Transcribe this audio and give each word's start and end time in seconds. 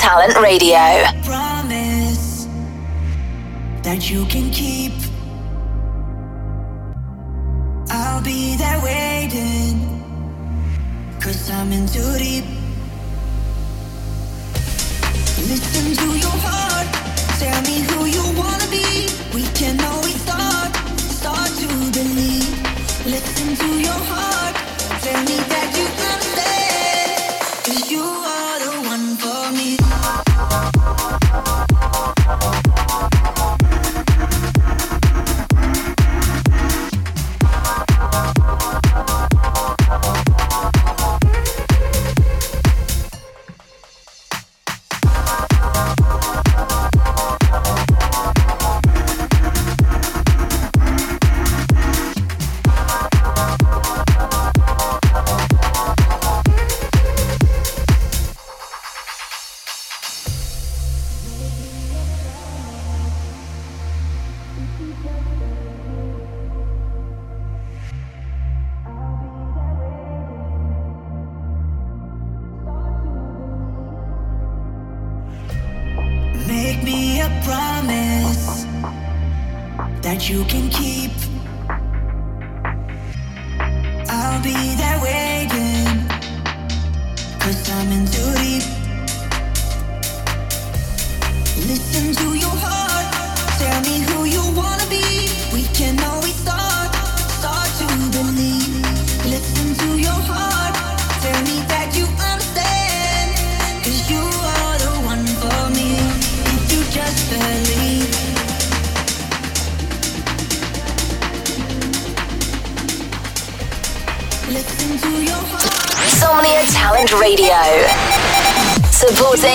Talent 0.00 0.34
Radio. 0.38 0.78
promise 1.24 2.48
that 3.82 4.08
you 4.10 4.24
can 4.24 4.50
keep. 4.50 4.94
I'll 7.90 8.22
be 8.22 8.56
there 8.56 8.80
waiting, 8.82 9.76
cause 11.20 11.50
I'm 11.50 11.70
in 11.72 11.86
too 11.86 12.16
deep. 12.16 12.46
Listen 15.50 15.94
to 15.94 16.18
your 16.18 16.36
heart, 16.44 16.69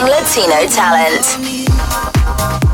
Latino 0.07 0.67
talent. 0.67 2.64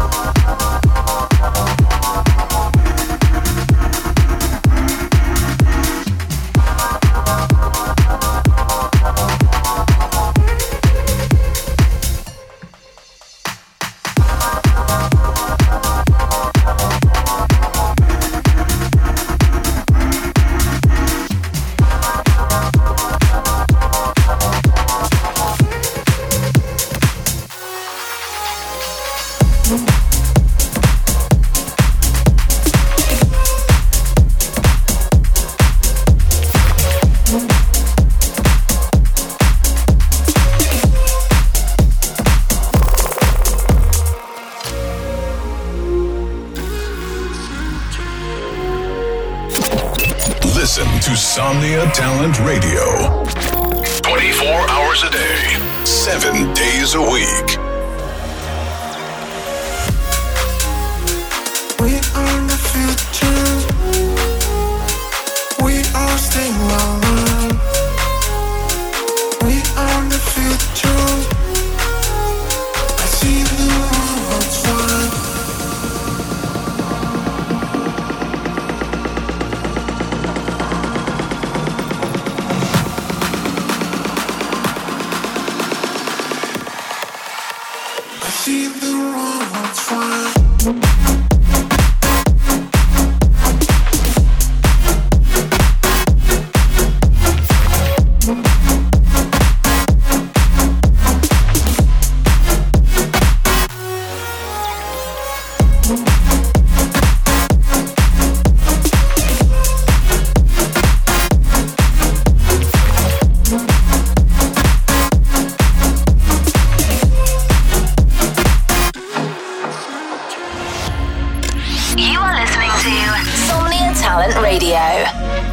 Talent 124.02 124.34
Radio. 124.42 125.51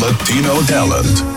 Latino 0.00 0.62
talent. 0.66 1.33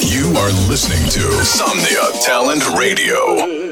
You 0.00 0.30
are 0.36 0.52
listening 0.68 1.08
to 1.10 1.20
Somnia 1.42 2.24
Talent 2.24 2.62
Radio. 2.78 3.63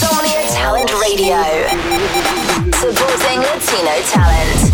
Somnia 0.00 0.42
Talent 0.50 0.90
Radio, 0.94 1.36
supporting 2.72 3.40
Latino 3.40 4.00
talent. 4.08 4.73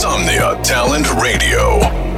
Insomnia 0.00 0.58
Talent 0.62 1.12
Radio. 1.12 2.09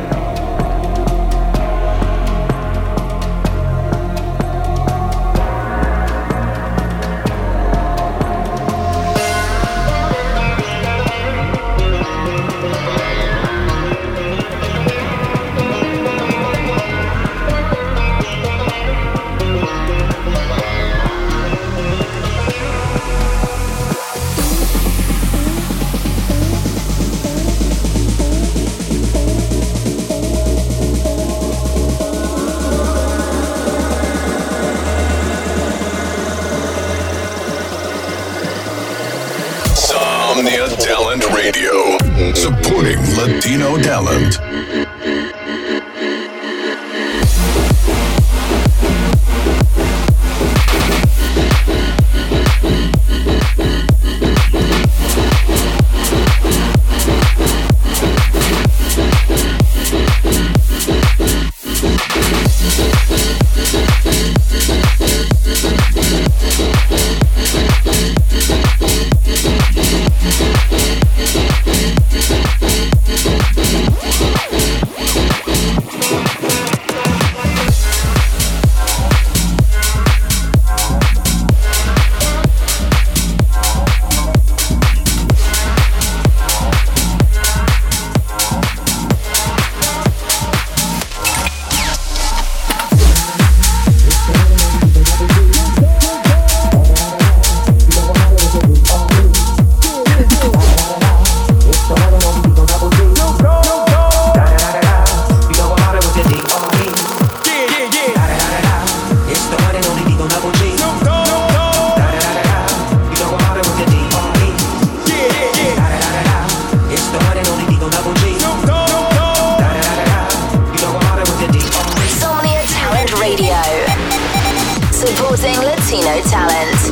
Latino 125.93 126.23
talent. 126.31 126.92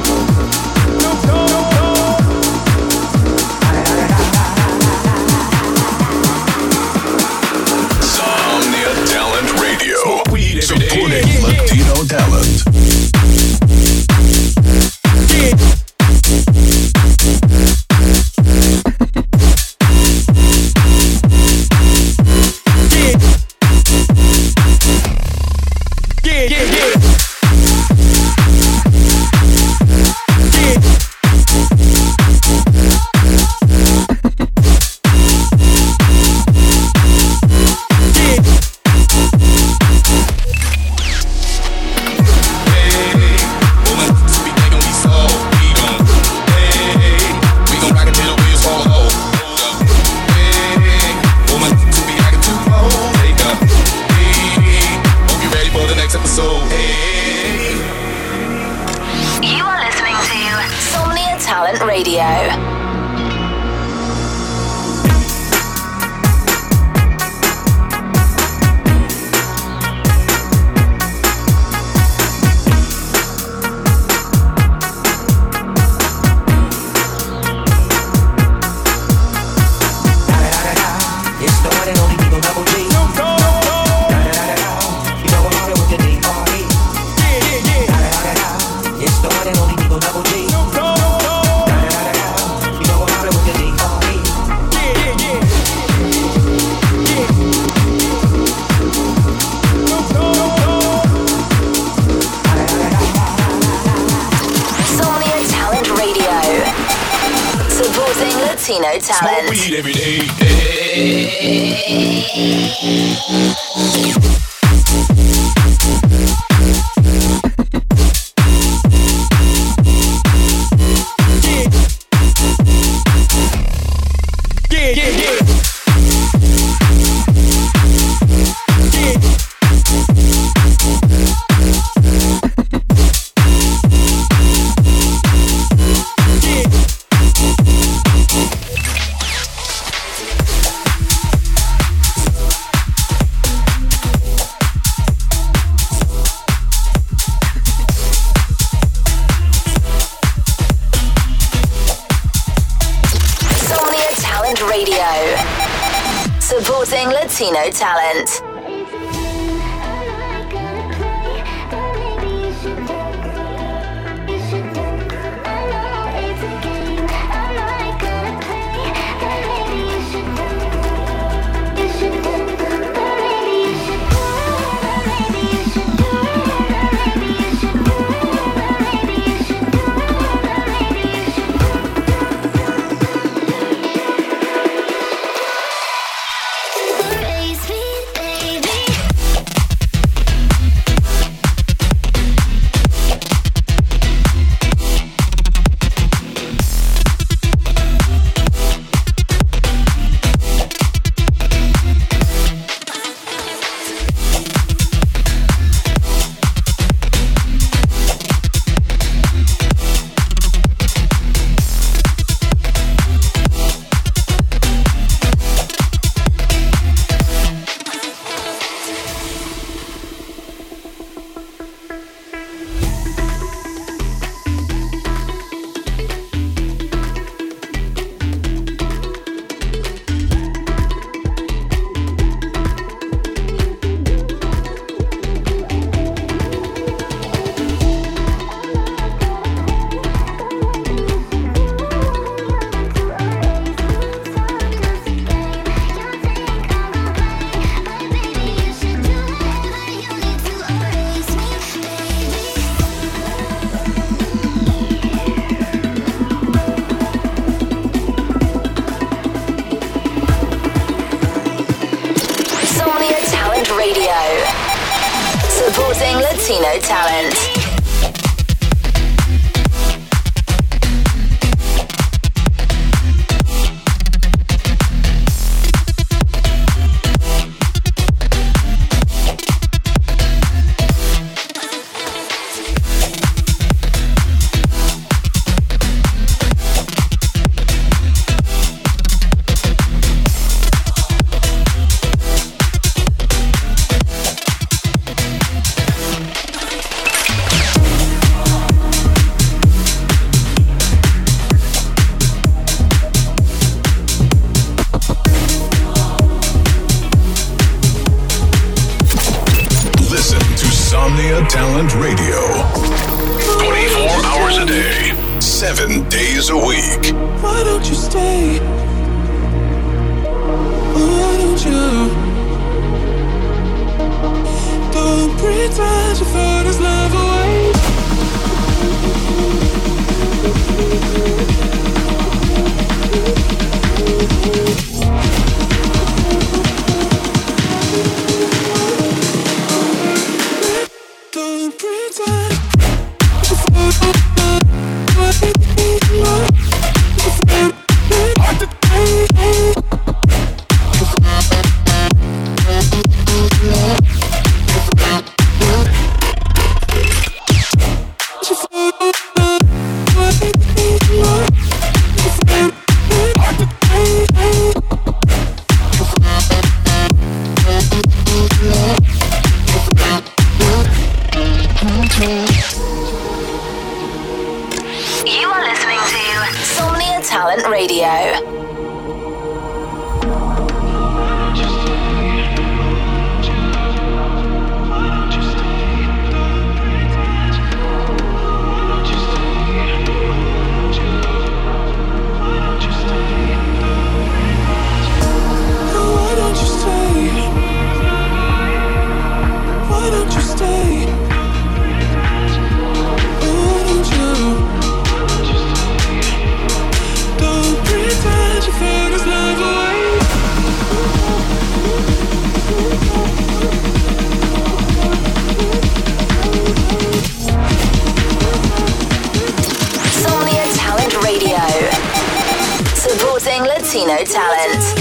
Latino 423.93 424.25
talent. 424.25 425.01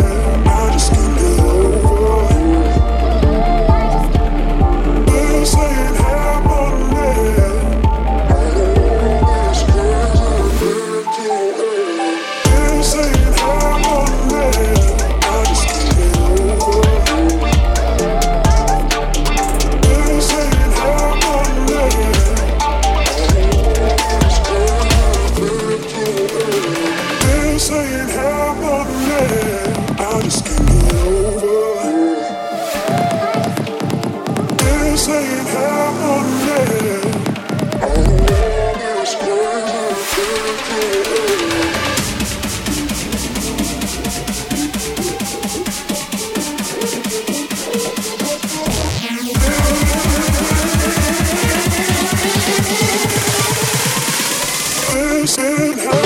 been 55.41 55.77
hurt. 55.79 56.00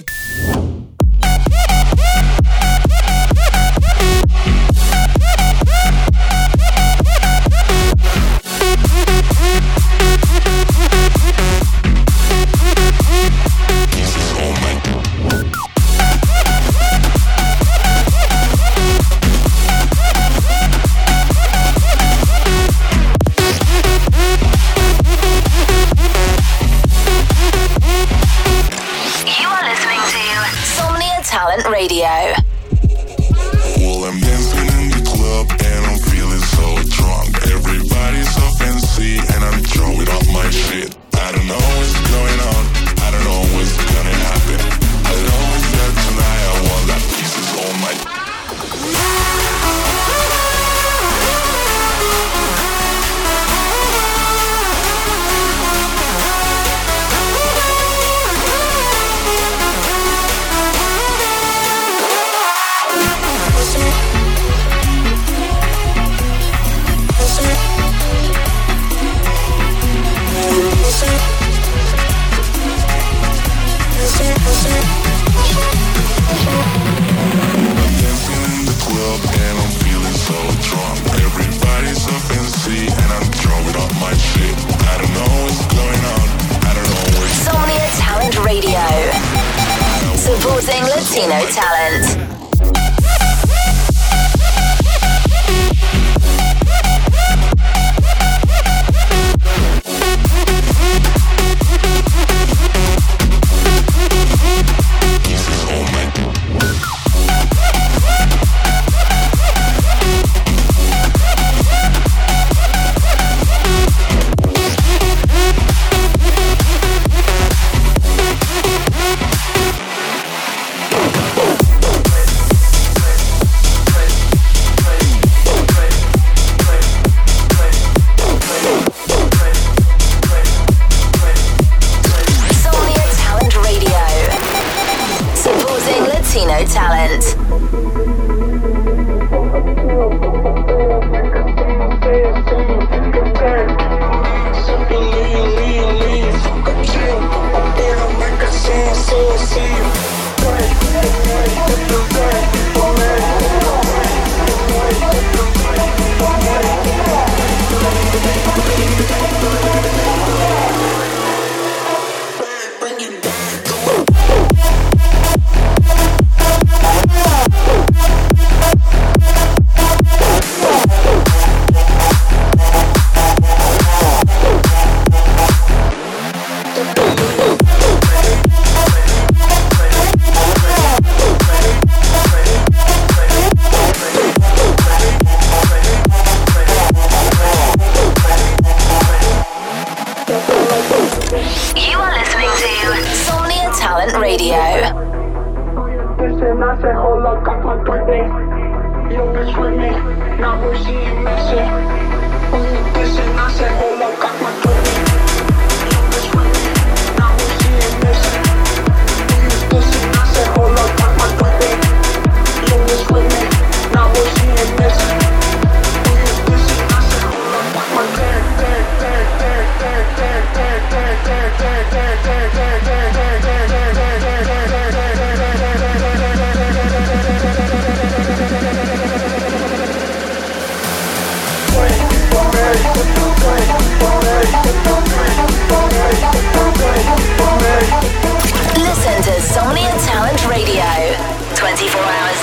Kisses 0.00 0.23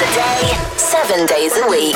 a 0.02 0.16
day, 0.16 0.58
7 0.78 1.26
days 1.28 1.58
a 1.58 1.68
week. 1.68 1.96